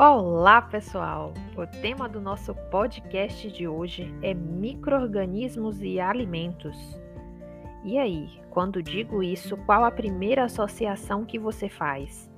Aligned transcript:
Olá, 0.00 0.62
pessoal! 0.62 1.34
O 1.56 1.66
tema 1.66 2.08
do 2.08 2.20
nosso 2.20 2.54
podcast 2.70 3.50
de 3.50 3.66
hoje 3.66 4.14
é 4.22 4.32
microorganismos 4.32 5.82
e 5.82 5.98
alimentos. 5.98 6.96
E 7.82 7.98
aí, 7.98 8.40
quando 8.48 8.80
digo 8.80 9.24
isso, 9.24 9.56
qual 9.66 9.84
a 9.84 9.90
primeira 9.90 10.44
associação 10.44 11.24
que 11.24 11.36
você 11.36 11.68
faz? 11.68 12.30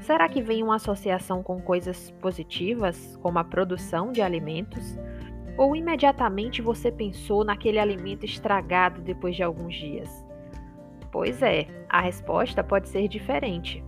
Será 0.00 0.28
que 0.28 0.42
vem 0.42 0.64
uma 0.64 0.74
associação 0.74 1.44
com 1.44 1.62
coisas 1.62 2.10
positivas, 2.20 3.16
como 3.22 3.38
a 3.38 3.44
produção 3.44 4.10
de 4.10 4.20
alimentos? 4.20 4.98
Ou 5.56 5.76
imediatamente 5.76 6.60
você 6.60 6.90
pensou 6.90 7.44
naquele 7.44 7.78
alimento 7.78 8.26
estragado 8.26 9.00
depois 9.00 9.36
de 9.36 9.44
alguns 9.44 9.76
dias? 9.76 10.26
Pois 11.12 11.40
é, 11.40 11.68
a 11.88 12.00
resposta 12.00 12.64
pode 12.64 12.88
ser 12.88 13.06
diferente. 13.06 13.80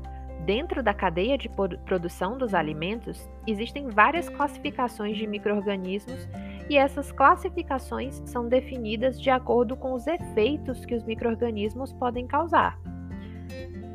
Dentro 0.44 0.82
da 0.82 0.92
cadeia 0.92 1.38
de 1.38 1.48
produção 1.84 2.36
dos 2.36 2.52
alimentos, 2.52 3.28
existem 3.46 3.88
várias 3.88 4.28
classificações 4.28 5.16
de 5.16 5.24
microrganismos 5.24 6.28
e 6.68 6.76
essas 6.76 7.12
classificações 7.12 8.20
são 8.24 8.48
definidas 8.48 9.20
de 9.20 9.30
acordo 9.30 9.76
com 9.76 9.92
os 9.92 10.04
efeitos 10.06 10.84
que 10.84 10.96
os 10.96 11.04
microrganismos 11.04 11.92
podem 11.92 12.26
causar. 12.26 12.76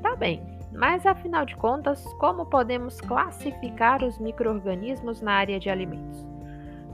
Tá 0.01 0.15
bem, 0.15 0.41
mas 0.71 1.05
afinal 1.05 1.45
de 1.45 1.55
contas, 1.57 2.01
como 2.13 2.45
podemos 2.45 3.01
classificar 3.01 4.01
os 4.01 4.17
microrganismos 4.17 5.21
na 5.21 5.34
área 5.34 5.59
de 5.59 5.70
alimentos? 5.70 6.25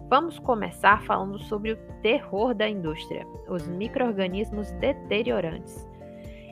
Vamos 0.09 0.39
começar 0.39 1.03
falando 1.03 1.37
sobre 1.37 1.73
o 1.73 1.77
terror 2.01 2.55
da 2.55 2.67
indústria, 2.67 3.27
os 3.47 3.67
microrganismos 3.67 4.71
deteriorantes. 4.73 5.87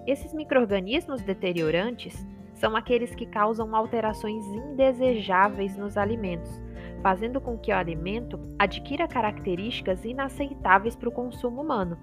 Esses 0.05 0.33
microrganismos 0.33 1.21
deteriorantes 1.21 2.25
são 2.61 2.75
aqueles 2.75 3.15
que 3.15 3.25
causam 3.25 3.75
alterações 3.75 4.45
indesejáveis 4.45 5.75
nos 5.75 5.97
alimentos, 5.97 6.61
fazendo 7.02 7.41
com 7.41 7.58
que 7.58 7.72
o 7.72 7.75
alimento 7.75 8.39
adquira 8.59 9.08
características 9.08 10.05
inaceitáveis 10.05 10.95
para 10.95 11.09
o 11.09 11.11
consumo 11.11 11.63
humano. 11.63 11.97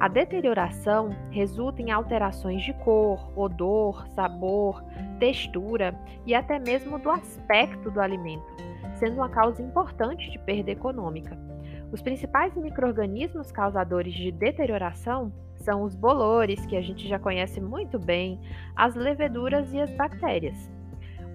A 0.00 0.08
deterioração 0.08 1.14
resulta 1.30 1.80
em 1.80 1.92
alterações 1.92 2.64
de 2.64 2.72
cor, 2.72 3.30
odor, 3.38 4.08
sabor, 4.08 4.82
textura 5.20 5.96
e 6.26 6.34
até 6.34 6.58
mesmo 6.58 6.98
do 6.98 7.08
aspecto 7.08 7.88
do 7.88 8.00
alimento, 8.00 8.44
sendo 8.96 9.18
uma 9.18 9.28
causa 9.28 9.62
importante 9.62 10.28
de 10.28 10.40
perda 10.40 10.72
econômica. 10.72 11.38
Os 11.94 12.02
principais 12.02 12.56
microrganismos 12.56 13.52
causadores 13.52 14.12
de 14.14 14.32
deterioração 14.32 15.32
são 15.54 15.84
os 15.84 15.94
bolores, 15.94 16.66
que 16.66 16.76
a 16.76 16.80
gente 16.80 17.06
já 17.06 17.20
conhece 17.20 17.60
muito 17.60 18.00
bem, 18.00 18.40
as 18.74 18.96
leveduras 18.96 19.72
e 19.72 19.80
as 19.80 19.92
bactérias. 19.92 20.68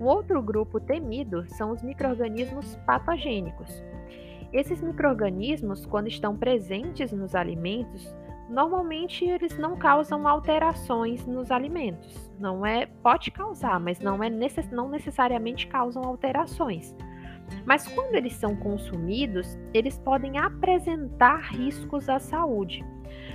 Um 0.02 0.04
outro 0.04 0.42
grupo 0.42 0.78
temido 0.78 1.46
são 1.48 1.72
os 1.72 1.82
microrganismos 1.82 2.76
patogênicos. 2.86 3.82
Esses 4.52 4.82
microrganismos, 4.82 5.86
quando 5.86 6.10
estão 6.10 6.36
presentes 6.36 7.14
nos 7.14 7.36
alimentos, 7.36 8.14
normalmente 8.50 9.24
eles 9.24 9.58
não 9.58 9.78
causam 9.78 10.28
alterações 10.28 11.26
nos 11.26 11.52
alimentos. 11.52 12.30
Não 12.38 12.66
é, 12.66 12.86
pode 12.86 13.32
causar, 13.32 13.80
mas 13.80 14.02
não 14.02 14.22
é 14.22 14.30
necess, 14.30 14.70
não 14.70 14.90
necessariamente 14.90 15.68
causam 15.68 16.04
alterações. 16.04 16.94
Mas 17.66 17.88
quando 17.88 18.16
eles 18.16 18.34
são 18.34 18.56
consumidos, 18.56 19.58
eles 19.74 19.98
podem 20.00 20.38
apresentar 20.38 21.52
riscos 21.52 22.10
à 22.10 22.20
saúde. 22.20 22.84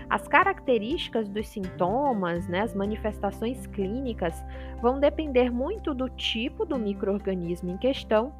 As 0.08 0.28
características 0.28 1.28
dos 1.28 1.48
sintomas, 1.48 2.46
né, 2.46 2.60
as 2.60 2.74
manifestações 2.74 3.66
clínicas, 3.66 4.34
vão 4.80 5.00
depender 5.00 5.50
muito 5.50 5.94
do 5.94 6.08
tipo 6.08 6.64
do 6.64 6.78
microorganismo 6.78 7.70
em 7.70 7.78
questão 7.78 8.34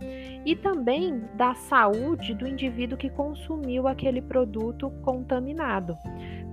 e 0.44 0.54
também 0.54 1.24
da 1.34 1.54
saúde 1.54 2.34
do 2.34 2.46
indivíduo 2.46 2.98
que 2.98 3.10
consumiu 3.10 3.88
aquele 3.88 4.20
produto 4.20 4.90
contaminado. 5.02 5.96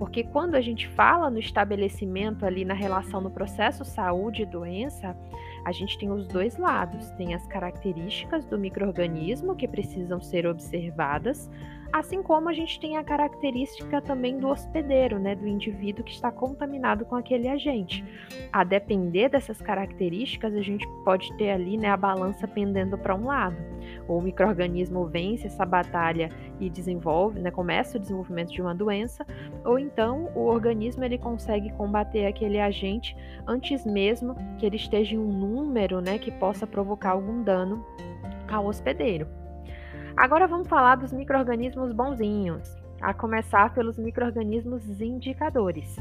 Porque 0.01 0.23
quando 0.23 0.56
a 0.56 0.62
gente 0.62 0.88
fala 0.88 1.29
no 1.29 1.38
estabelecimento 1.38 2.44
ali 2.44 2.66
na 2.66 2.73
relação 2.73 3.22
no 3.22 3.29
processo 3.29 3.85
saúde 3.85 4.41
e 4.41 4.45
doença, 4.47 5.16
a 5.63 5.72
gente 5.72 5.95
tem 5.95 6.09
os 6.09 6.28
dois 6.28 6.57
lados, 6.57 7.12
tem 7.12 7.35
as 7.35 7.45
características 7.45 8.44
do 8.44 8.57
microorganismo 8.57 9.56
que 9.56 9.67
precisam 9.67 10.19
ser 10.19 10.47
observadas, 10.47 11.47
assim 11.91 12.24
como 12.24 12.50
a 12.50 12.53
gente 12.53 12.79
tem 12.79 12.97
a 12.97 13.03
característica 13.03 14.02
também 14.02 14.38
do 14.38 14.47
hospedeiro, 14.47 15.19
né, 15.19 15.35
do 15.35 15.47
indivíduo 15.47 16.03
que 16.03 16.13
está 16.13 16.31
contaminado 16.31 17.06
com 17.06 17.16
aquele 17.16 17.47
agente. 17.47 18.03
A 18.52 18.63
depender 18.63 19.29
dessas 19.29 19.62
características, 19.62 20.53
a 20.53 20.62
gente 20.62 20.88
pode 21.03 21.35
ter 21.38 21.52
ali, 21.52 21.78
né, 21.78 21.90
a 21.90 21.97
balança 21.97 22.47
pendendo 22.47 22.97
para 22.97 23.16
um 23.16 23.25
lado. 23.25 23.57
Ou 24.07 24.19
o 24.19 24.22
microorganismo 24.22 25.06
vence 25.06 25.47
essa 25.47 25.66
batalha 25.66 26.29
e 26.59 26.69
desenvolve, 26.69 27.40
né, 27.40 27.52
começa 27.52 27.97
o 27.97 28.00
desenvolvimento 28.00 28.52
de 28.52 28.62
uma 28.62 28.73
doença, 28.73 29.25
ou 29.66 29.78
então 29.78 30.31
o 30.35 30.46
organismo 30.46 31.03
ele 31.03 31.18
consegue 31.18 31.72
combater 31.73 32.25
aquele 32.25 32.59
agente 32.59 33.16
antes 33.47 33.85
mesmo 33.85 34.35
que 34.58 34.66
ele 34.66 34.75
esteja 34.75 35.16
em 35.16 35.19
um 35.19 35.31
número, 35.31 36.00
né, 36.00 36.18
que 36.18 36.31
possa 36.31 36.66
provocar 36.66 37.12
algum 37.12 37.44
dano 37.44 37.85
ao 38.47 38.66
hospedeiro. 38.66 39.28
Agora 40.16 40.45
vamos 40.45 40.67
falar 40.67 40.95
dos 40.95 41.13
microrganismos 41.13 41.94
bonzinhos, 41.94 42.75
a 43.01 43.13
começar 43.13 43.73
pelos 43.73 43.97
microrganismos 43.97 44.99
indicadores. 44.99 45.95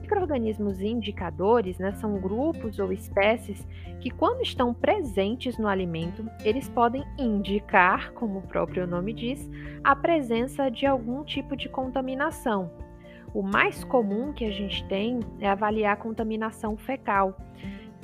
Microrganismos 0.00 0.80
indicadores 0.80 1.78
né, 1.78 1.92
são 1.92 2.18
grupos 2.18 2.78
ou 2.78 2.92
espécies 2.92 3.66
que, 4.00 4.10
quando 4.10 4.42
estão 4.42 4.74
presentes 4.74 5.56
no 5.56 5.68
alimento, 5.68 6.28
eles 6.44 6.68
podem 6.68 7.04
indicar, 7.16 8.12
como 8.12 8.40
o 8.40 8.42
próprio 8.42 8.86
nome 8.86 9.12
diz, 9.12 9.48
a 9.84 9.94
presença 9.94 10.68
de 10.70 10.84
algum 10.84 11.22
tipo 11.22 11.56
de 11.56 11.68
contaminação. 11.68 12.70
O 13.32 13.42
mais 13.42 13.84
comum 13.84 14.32
que 14.32 14.44
a 14.44 14.50
gente 14.50 14.84
tem 14.88 15.20
é 15.38 15.48
avaliar 15.48 15.92
a 15.92 15.96
contaminação 15.96 16.76
fecal 16.76 17.36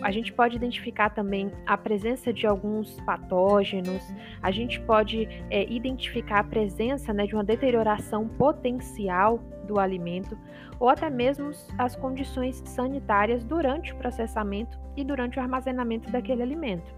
a 0.00 0.10
gente 0.10 0.32
pode 0.32 0.56
identificar 0.56 1.10
também 1.10 1.52
a 1.66 1.76
presença 1.76 2.32
de 2.32 2.46
alguns 2.46 3.00
patógenos, 3.02 4.02
a 4.42 4.50
gente 4.50 4.80
pode 4.80 5.28
é, 5.50 5.70
identificar 5.72 6.40
a 6.40 6.44
presença 6.44 7.12
né, 7.12 7.26
de 7.26 7.34
uma 7.34 7.44
deterioração 7.44 8.26
potencial 8.26 9.38
do 9.66 9.78
alimento, 9.78 10.36
ou 10.80 10.88
até 10.88 11.08
mesmo 11.08 11.50
as 11.78 11.94
condições 11.94 12.62
sanitárias 12.66 13.44
durante 13.44 13.92
o 13.92 13.96
processamento 13.96 14.78
e 14.96 15.04
durante 15.04 15.38
o 15.38 15.42
armazenamento 15.42 16.10
daquele 16.10 16.42
alimento. 16.42 16.92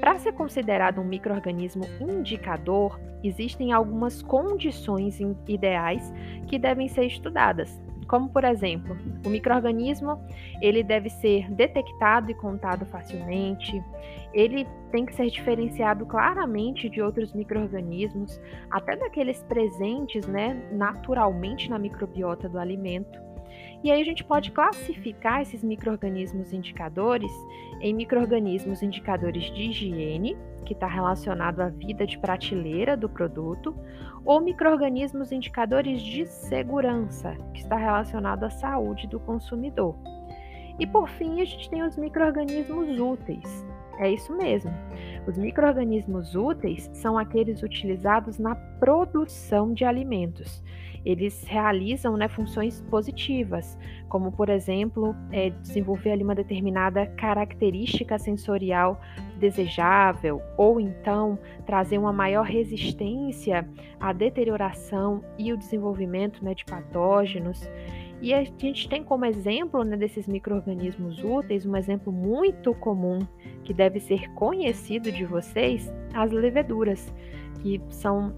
Para 0.00 0.18
ser 0.18 0.32
considerado 0.32 1.00
um 1.00 1.04
microorganismo 1.04 1.84
indicador, 2.00 3.00
existem 3.24 3.72
algumas 3.72 4.22
condições 4.22 5.18
ideais 5.48 6.12
que 6.46 6.58
devem 6.58 6.88
ser 6.88 7.06
estudadas, 7.06 7.80
como 8.10 8.28
por 8.28 8.42
exemplo, 8.42 8.98
o 9.24 9.28
microorganismo, 9.28 10.20
ele 10.60 10.82
deve 10.82 11.08
ser 11.08 11.48
detectado 11.52 12.28
e 12.28 12.34
contado 12.34 12.84
facilmente, 12.86 13.80
ele 14.34 14.66
tem 14.90 15.06
que 15.06 15.14
ser 15.14 15.30
diferenciado 15.30 16.04
claramente 16.04 16.88
de 16.88 17.00
outros 17.00 17.32
microorganismos, 17.32 18.40
até 18.68 18.96
daqueles 18.96 19.40
presentes, 19.44 20.26
né, 20.26 20.60
naturalmente 20.72 21.70
na 21.70 21.78
microbiota 21.78 22.48
do 22.48 22.58
alimento. 22.58 23.29
E 23.82 23.90
aí 23.90 24.00
a 24.00 24.04
gente 24.04 24.22
pode 24.22 24.50
classificar 24.50 25.40
esses 25.40 25.64
microorganismos 25.64 26.52
indicadores 26.52 27.32
em 27.80 27.94
microorganismos 27.94 28.82
indicadores 28.82 29.44
de 29.54 29.70
higiene, 29.70 30.36
que 30.66 30.74
está 30.74 30.86
relacionado 30.86 31.60
à 31.60 31.68
vida 31.68 32.06
de 32.06 32.18
prateleira 32.18 32.96
do 32.96 33.08
produto, 33.08 33.74
ou 34.24 34.40
microorganismos 34.40 35.32
indicadores 35.32 36.02
de 36.02 36.26
segurança, 36.26 37.36
que 37.54 37.60
está 37.60 37.76
relacionado 37.76 38.44
à 38.44 38.50
saúde 38.50 39.06
do 39.06 39.18
consumidor. 39.18 39.96
E 40.78 40.86
por 40.86 41.08
fim, 41.08 41.40
a 41.40 41.44
gente 41.44 41.68
tem 41.70 41.82
os 41.82 41.96
microorganismos 41.96 42.98
úteis. 42.98 43.66
É 44.00 44.10
isso 44.10 44.34
mesmo. 44.34 44.72
Os 45.26 45.36
microorganismos 45.36 46.34
úteis 46.34 46.90
são 46.94 47.18
aqueles 47.18 47.62
utilizados 47.62 48.38
na 48.38 48.54
produção 48.54 49.74
de 49.74 49.84
alimentos 49.84 50.62
eles 51.04 51.44
realizam 51.44 52.16
né, 52.16 52.28
funções 52.28 52.82
positivas, 52.82 53.78
como, 54.08 54.30
por 54.32 54.48
exemplo, 54.48 55.14
é, 55.32 55.50
desenvolver 55.50 56.12
ali 56.12 56.22
uma 56.22 56.34
determinada 56.34 57.06
característica 57.06 58.18
sensorial 58.18 59.00
desejável, 59.38 60.42
ou 60.56 60.78
então 60.78 61.38
trazer 61.64 61.96
uma 61.96 62.12
maior 62.12 62.44
resistência 62.44 63.66
à 63.98 64.12
deterioração 64.12 65.24
e 65.38 65.52
o 65.52 65.56
desenvolvimento 65.56 66.44
né, 66.44 66.54
de 66.54 66.64
patógenos. 66.64 67.68
E 68.20 68.34
a 68.34 68.44
gente 68.44 68.88
tem 68.88 69.02
como 69.02 69.24
exemplo 69.24 69.82
né, 69.82 69.96
desses 69.96 70.26
micro-organismos 70.28 71.24
úteis, 71.24 71.64
um 71.64 71.74
exemplo 71.74 72.12
muito 72.12 72.74
comum 72.74 73.20
que 73.64 73.72
deve 73.72 73.98
ser 73.98 74.28
conhecido 74.34 75.10
de 75.10 75.24
vocês, 75.24 75.90
as 76.12 76.30
leveduras, 76.30 77.12
que 77.62 77.80
são 77.88 78.34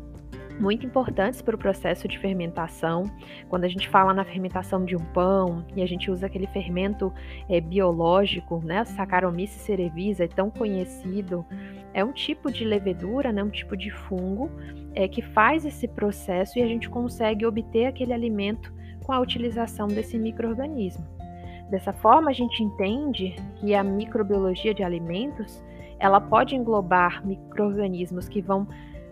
muito 0.60 0.86
importantes 0.86 1.42
para 1.42 1.56
o 1.56 1.58
processo 1.58 2.06
de 2.06 2.18
fermentação. 2.18 3.10
Quando 3.48 3.64
a 3.64 3.68
gente 3.68 3.88
fala 3.88 4.14
na 4.14 4.24
fermentação 4.24 4.84
de 4.84 4.94
um 4.94 5.04
pão 5.06 5.64
e 5.74 5.82
a 5.82 5.86
gente 5.86 6.10
usa 6.10 6.26
aquele 6.26 6.46
fermento 6.46 7.12
é, 7.48 7.60
biológico, 7.60 8.60
né, 8.64 8.84
Saccharomyces 8.84 9.62
cerevisiae, 9.62 10.28
tão 10.28 10.50
conhecido, 10.50 11.44
é 11.92 12.04
um 12.04 12.12
tipo 12.12 12.52
de 12.52 12.64
levedura, 12.64 13.32
né, 13.32 13.42
um 13.42 13.50
tipo 13.50 13.76
de 13.76 13.90
fungo 13.90 14.50
é, 14.94 15.08
que 15.08 15.22
faz 15.22 15.64
esse 15.64 15.88
processo 15.88 16.58
e 16.58 16.62
a 16.62 16.66
gente 16.66 16.88
consegue 16.88 17.44
obter 17.44 17.86
aquele 17.86 18.12
alimento 18.12 18.72
com 19.02 19.12
a 19.12 19.20
utilização 19.20 19.88
desse 19.88 20.18
microorganismo. 20.18 21.04
Dessa 21.70 21.92
forma, 21.92 22.30
a 22.30 22.34
gente 22.34 22.62
entende 22.62 23.34
que 23.56 23.74
a 23.74 23.82
microbiologia 23.82 24.74
de 24.74 24.82
alimentos 24.82 25.62
ela 25.98 26.20
pode 26.20 26.56
englobar 26.56 27.24
microorganismos 27.24 28.28
que 28.28 28.42
vão 28.42 28.66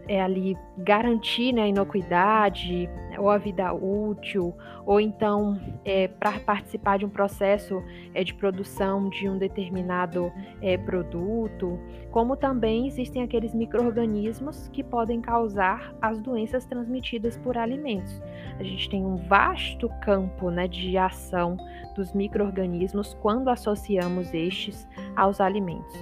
é, 0.09 0.21
ali 0.21 0.57
garantir 0.79 1.53
né, 1.53 1.63
a 1.63 1.69
inocuidade 1.69 2.89
ou 3.19 3.29
a 3.29 3.39
vida 3.39 3.73
útil, 3.73 4.55
ou 4.87 5.01
então 5.01 5.61
é, 5.85 6.09
para 6.09 6.41
participar 6.41 6.99
de 6.99 7.05
um 7.05 7.09
processo 7.09 7.83
é, 8.15 8.25
de 8.25 8.35
produção 8.35 9.09
de 9.09 9.29
um 9.29 9.39
determinado 9.39 10.33
é, 10.61 10.77
produto, 10.77 11.79
como 12.11 12.37
também 12.37 12.87
existem 12.87 13.23
aqueles 13.23 13.55
micro-organismos 13.55 14.69
que 14.69 14.83
podem 14.83 15.21
causar 15.21 15.95
as 16.01 16.21
doenças 16.21 16.65
transmitidas 16.65 17.37
por 17.37 17.57
alimentos. 17.57 18.21
A 18.59 18.63
gente 18.63 18.89
tem 18.89 19.05
um 19.05 19.17
vasto 19.17 19.89
campo 20.01 20.51
né, 20.51 20.67
de 20.67 20.97
ação 20.97 21.57
dos 21.95 22.13
micro-organismos 22.13 23.15
quando 23.21 23.49
associamos 23.49 24.33
estes 24.33 24.89
aos 25.17 25.41
alimentos. 25.41 25.95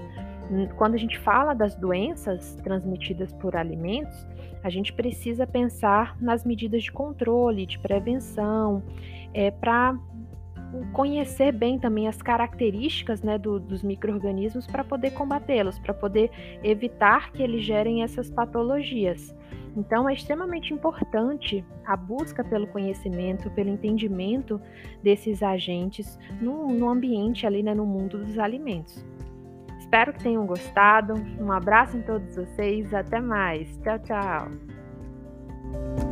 Quando 0.76 0.94
a 0.94 0.98
gente 0.98 1.18
fala 1.18 1.54
das 1.54 1.74
doenças 1.74 2.54
transmitidas 2.62 3.32
por 3.34 3.54
alimentos, 3.54 4.26
a 4.62 4.70
gente 4.70 4.92
precisa 4.92 5.46
pensar 5.46 6.16
nas 6.20 6.44
medidas 6.44 6.82
de 6.82 6.92
controle, 6.92 7.66
de 7.66 7.78
prevenção, 7.78 8.82
é, 9.34 9.50
para 9.50 9.98
conhecer 10.92 11.52
bem 11.52 11.78
também 11.78 12.08
as 12.08 12.20
características 12.20 13.22
né, 13.22 13.38
do, 13.38 13.58
dos 13.58 13.82
micro-organismos 13.82 14.66
para 14.66 14.84
poder 14.84 15.12
combatê-los, 15.12 15.78
para 15.78 15.94
poder 15.94 16.30
evitar 16.62 17.32
que 17.32 17.42
eles 17.42 17.62
gerem 17.62 18.02
essas 18.02 18.30
patologias. 18.30 19.34
Então, 19.76 20.08
é 20.08 20.14
extremamente 20.14 20.74
importante 20.74 21.64
a 21.84 21.96
busca 21.96 22.42
pelo 22.42 22.66
conhecimento, 22.66 23.50
pelo 23.50 23.70
entendimento 23.70 24.60
desses 25.02 25.42
agentes 25.42 26.18
no, 26.40 26.68
no 26.68 26.88
ambiente 26.88 27.46
ali, 27.46 27.62
né, 27.62 27.74
no 27.74 27.86
mundo 27.86 28.18
dos 28.18 28.38
alimentos. 28.38 29.04
Espero 29.88 30.12
que 30.12 30.23
tenham 30.23 30.44
gostado. 30.44 31.14
Um 31.40 31.50
abraço 31.50 31.96
em 31.96 32.02
todos 32.02 32.37
vocês. 32.37 32.93
Até 32.93 33.23
mais. 33.23 33.75
Tchau, 33.79 33.99
tchau. 34.00 36.07